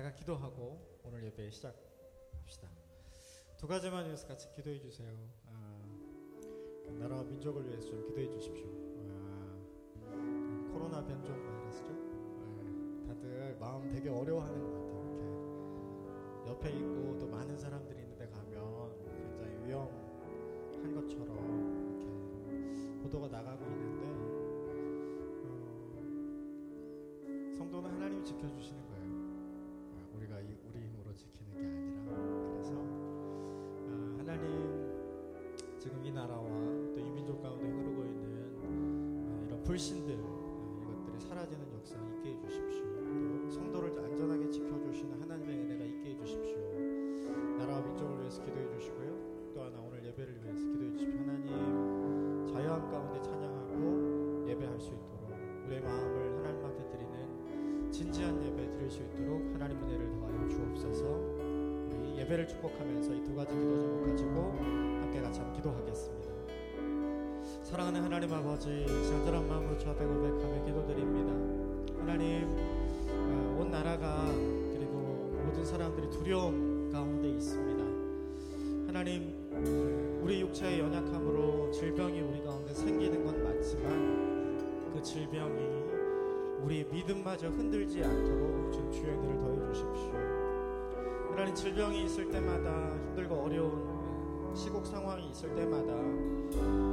[0.00, 2.70] 제가 기도하고 오늘 예배 시작합시다.
[3.58, 5.06] 두 가지만 위해서 같이 기도해 주세요.
[5.46, 5.78] 아,
[6.40, 8.64] 그 나라와 민족을 위해서 좀 기도해 주십시오.
[10.06, 11.90] 아, 코로나 변종 바이러스죠.
[11.92, 16.40] 아, 다들 마음 되게 어려워하는 것 같아요.
[16.46, 24.06] 이렇게 옆에 있고 또 많은 사람들이 있는데 가면 굉장히 위험한 것처럼 이렇게 보도가 나가고 있는데
[25.44, 25.48] 어,
[27.58, 28.79] 성도는 하나님이 지켜주시는
[39.70, 42.84] 불신들 아, 이것들이 사라지는 역사 있게 해주십시오.
[43.44, 46.58] 또 성도를 안전하게 지켜주시는 하나님의 은혜가 있게 해주십시오.
[47.56, 49.52] 나라와 민족을 위해서 기도해 주시고요.
[49.54, 51.20] 또 하나 오늘 예배를 위해서 기도해 주십시오.
[51.20, 58.90] 하나님 자유함 가운데 찬양하고 예배할 수 있도록 우리의 마음을 하나님 앞에 드리는 진지한 예배 드릴
[58.90, 61.06] 수 있도록 하나님 은혜를 더하여 주옵소서.
[61.94, 64.52] 우리 예배를 축복하면서 이 두 가지 기도 제목 가지고
[65.00, 66.29] 함께 같이 한번 기도하겠습니다.
[67.70, 72.00] 사랑하는 하나님 아버지, 간절한 마음으로 주 앞에 고백하며 기도드립니다.
[72.00, 72.48] 하나님,
[73.08, 74.26] 어, 온 나라가
[74.74, 77.84] 그리고 모든 사람들이 두려움 가운데 있습니다.
[78.88, 85.60] 하나님, 어, 우리 육체의 연약함으로 질병이 우리 가운데 생기는 건 맞지만 그 질병이
[86.64, 90.12] 우리의 믿음마저 흔들지 않도록 좀 주의 은혜를 더해 주십시오.
[91.30, 93.89] 하나님 질병이 있을 때마다 힘들고 어려운
[94.54, 95.94] 시국 상황이 있을 때마다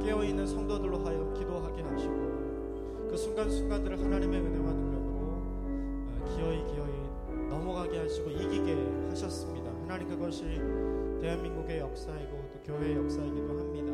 [0.04, 7.98] 깨어 있는 성도들로 하여 기도하게 하시고 그 순간순간들을 하나님의 은혜와 능력으로 어, 기어이 기어이 넘어가게
[7.98, 8.76] 하시고 이기게
[9.10, 9.70] 하셨습니다.
[9.82, 10.44] 하나님 그것이
[11.20, 13.92] 대한민국의 역사이고 또 교회의 역사이기도 합니다.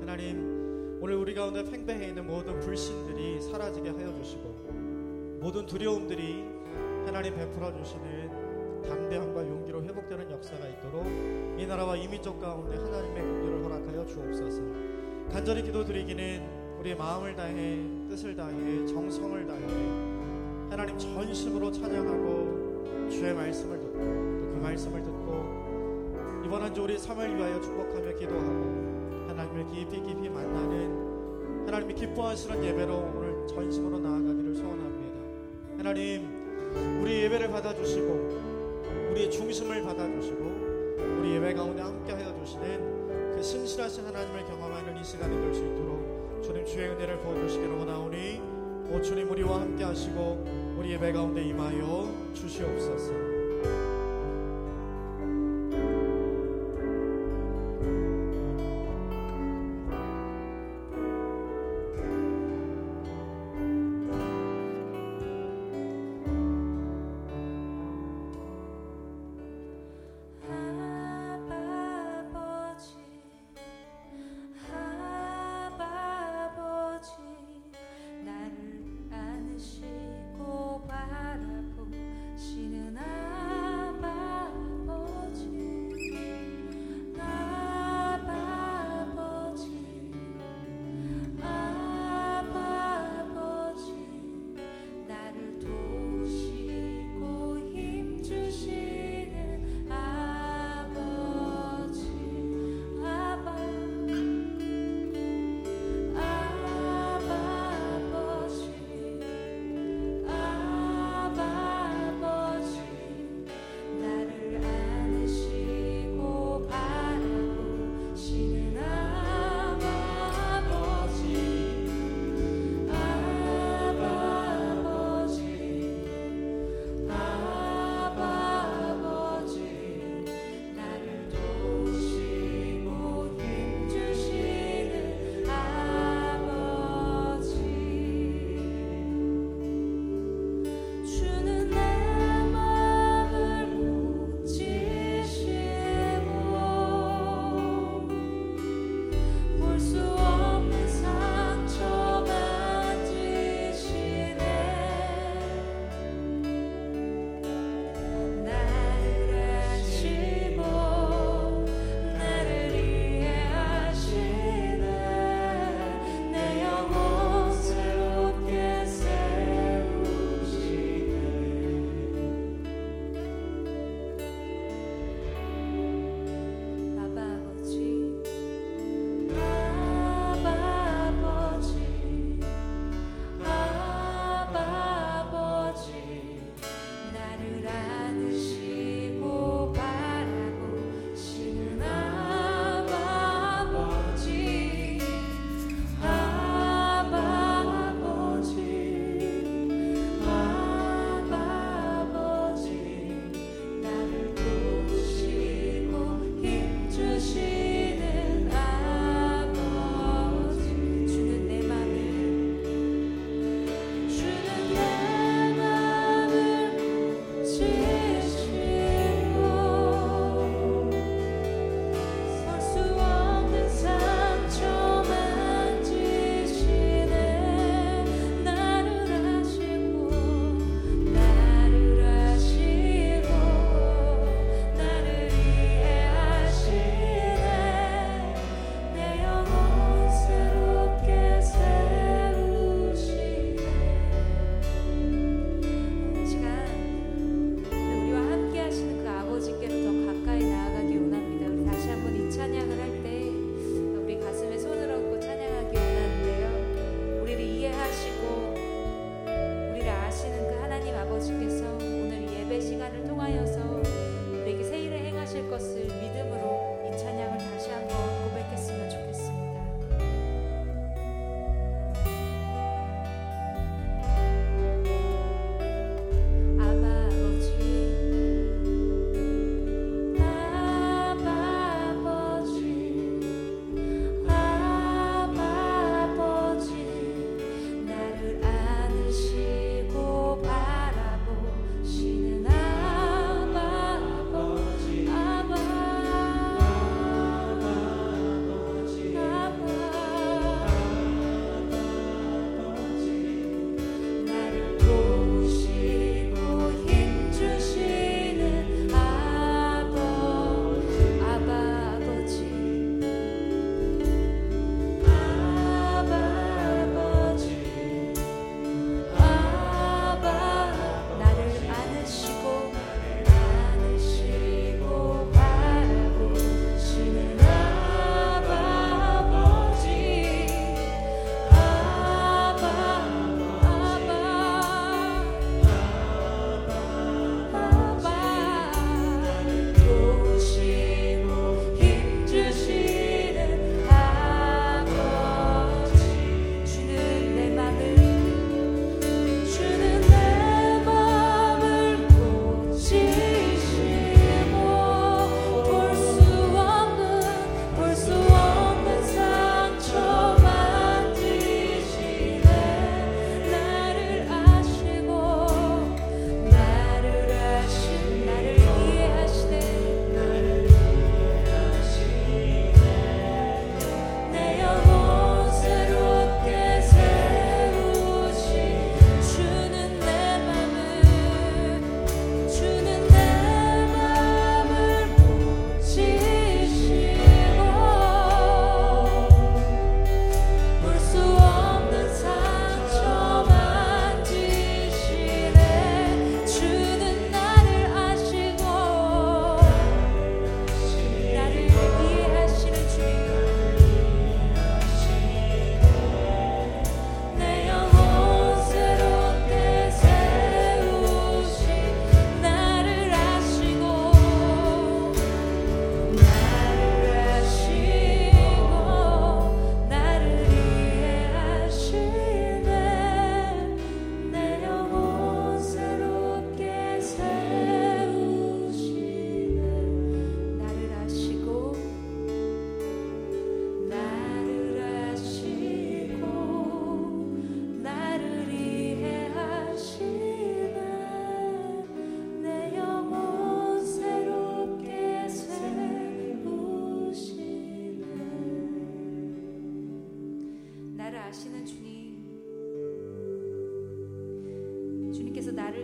[0.00, 6.44] 하나님 오늘 우리 가운데 팽배해 있는 모든 불신들이 사라지게 하여 주시고 모든 두려움들이
[7.06, 11.04] 하나님 베풀어 주시는 담대함과 용기로 회복되는 역사가 있도록
[11.60, 14.62] 이 나라와 이 민족 가운데 하나님의 긍휼을 허락하여 주옵소서.
[15.30, 19.60] 간절히 기도드리기는 우리의 마음을 다해 뜻을 다해 정성을 다해
[20.70, 27.36] 하나님 전심으로 찬양하고 주의 말씀을 듣고 또 그 말씀을 듣고 이번 한 주 우리 삶을
[27.36, 35.18] 위하여 축복하며 기도하고 하나님을 깊이 깊이 만나는 하나님이 기뻐하시는 예배로 오늘 전심으로 나아가기를 소원합니다.
[35.76, 40.69] 하나님 우리 예배를 받아주시고 우리의 중심을 받아주시고
[41.36, 46.64] 예배 가운데 함께 하여 주시는 그 신실하신 하나님을 경험하는 이 시간이 될 수 있도록 주님
[46.64, 48.40] 주의 은혜를 부어 주시기를 원하오니
[48.92, 50.44] 오 주님 우리와 함께 하시고
[50.78, 53.29] 우리 예배 가운데 임하여 주시옵소서.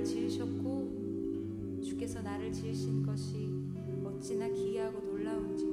[0.07, 3.51] 지으셨고 주께서 나를 지으신 것이
[4.05, 5.65] 어찌나 기이하고 놀라운지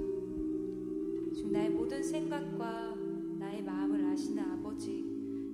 [1.35, 2.95] 주 나의 모든 생각과
[3.37, 5.05] 나의 마음을 아시는 아버지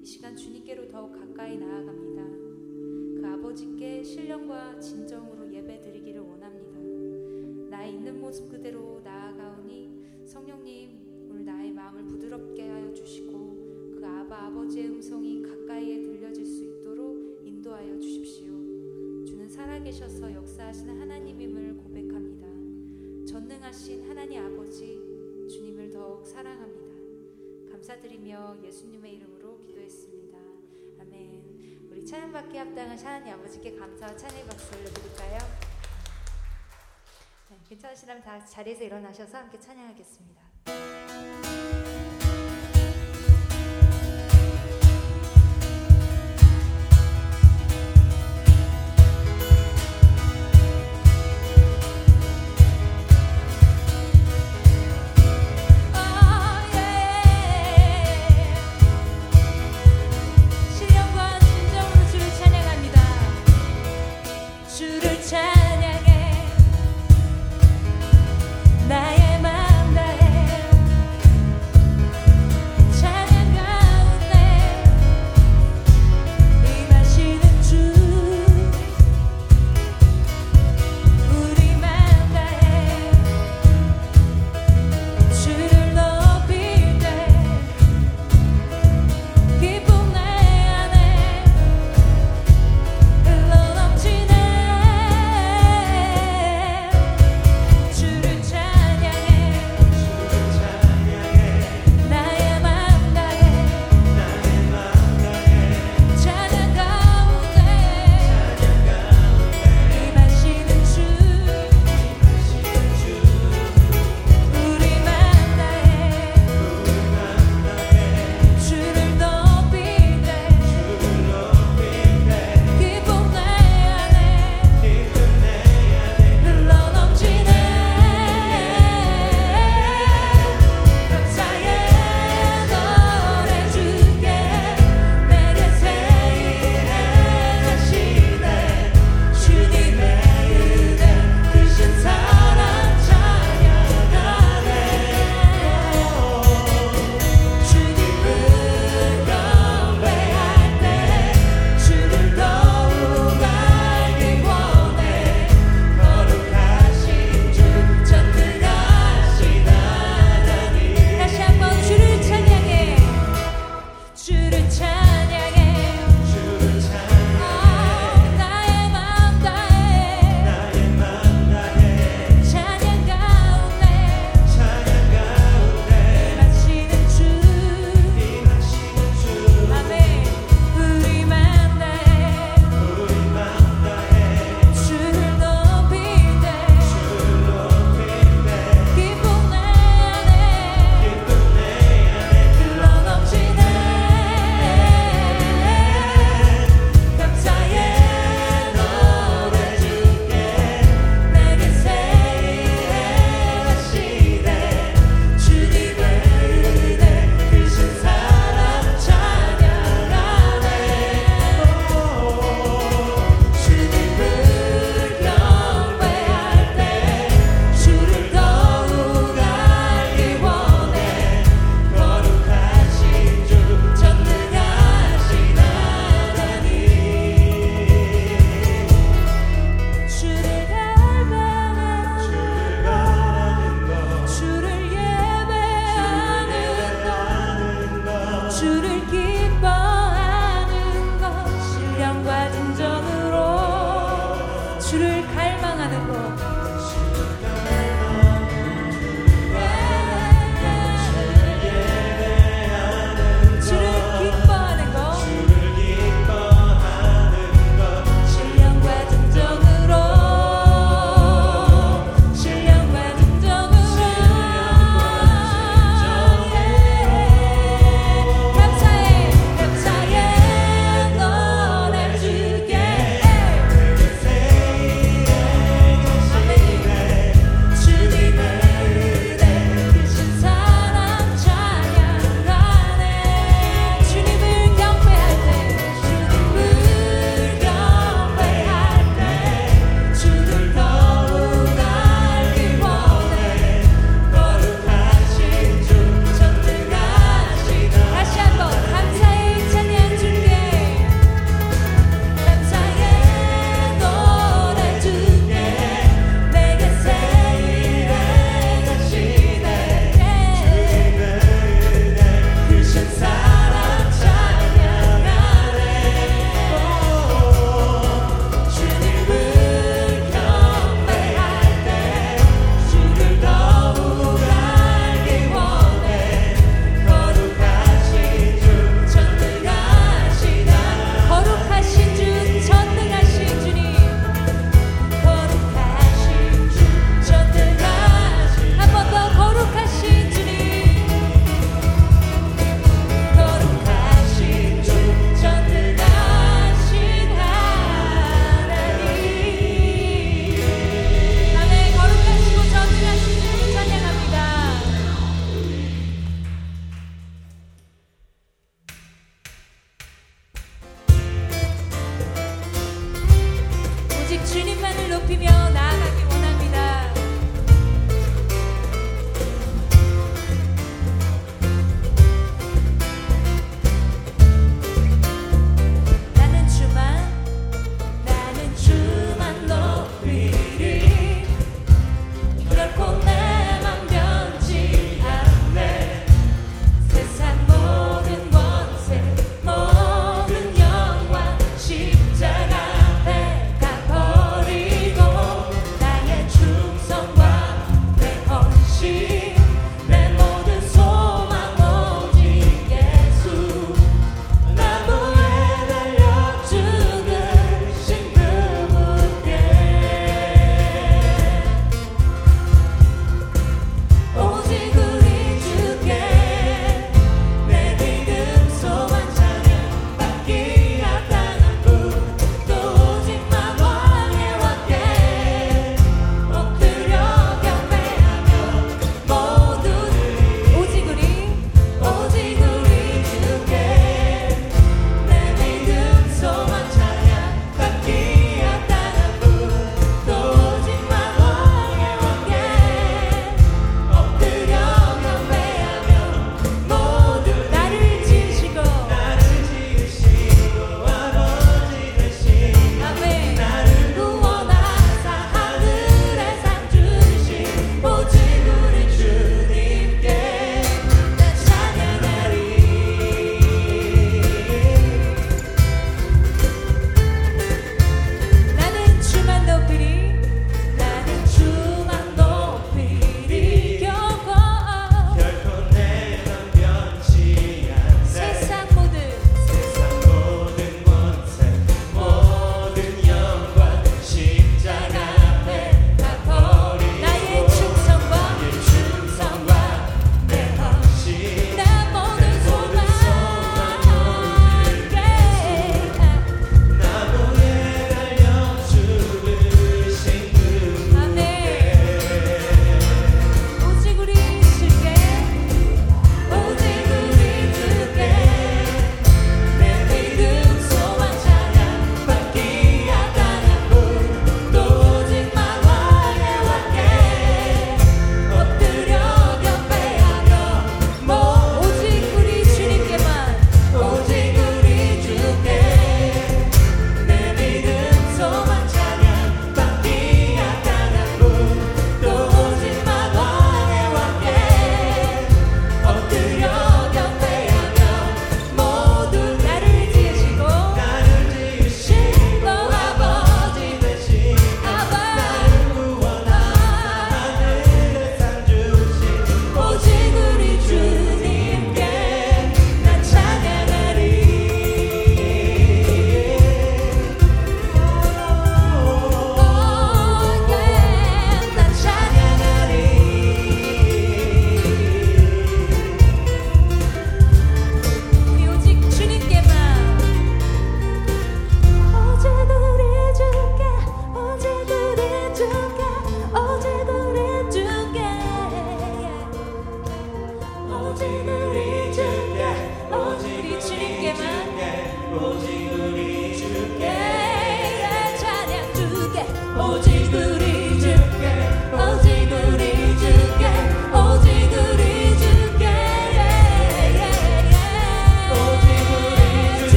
[0.00, 2.22] 이 시간 주님께로 더욱 가까이 나아갑니다.
[3.20, 7.76] 그 아버지께 신령과 진정으로 예배드리기를 원합니다.
[7.76, 14.86] 나의 있는 모습 그대로 나아가오니 성령님 오늘 나의 마음을 부드럽게 하여 주시고 그 아바 아버지의
[14.86, 18.37] 음성이 가까이에 들려질 수 있도록 인도하여 주십시오.
[19.58, 22.46] 살아계셔서 역사하시는 하나님임을 고백합니다.
[23.26, 25.02] 전능하신 하나님 아버지
[25.50, 27.72] 주님을 더욱 사랑합니다.
[27.72, 30.38] 감사드리며 예수님의 이름으로 기도했습니다.
[31.00, 31.88] 아멘.
[31.90, 35.38] 우리 찬양받기에 합당한 하나님 아버지께 감사와 찬양의 박수 올려드릴까요?
[37.50, 40.47] 네, 괜찮으시다면 다 자리에서 일어나셔서 함께 찬양하겠습니다.